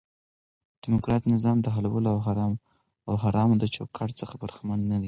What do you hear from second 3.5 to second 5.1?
د چوکاټ څخه برخمن نه دي.